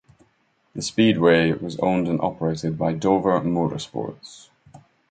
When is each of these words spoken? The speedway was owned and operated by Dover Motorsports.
The 0.73 0.81
speedway 0.81 1.51
was 1.51 1.77
owned 1.77 2.07
and 2.07 2.19
operated 2.21 2.75
by 2.75 2.93
Dover 2.93 3.39
Motorsports. 3.41 4.49